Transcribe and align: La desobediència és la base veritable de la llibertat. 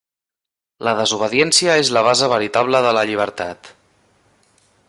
La 0.87 0.93
desobediència 0.99 1.77
és 1.83 1.93
la 1.97 2.05
base 2.09 2.31
veritable 2.33 2.83
de 2.89 2.97
la 2.99 3.07
llibertat. 3.11 3.75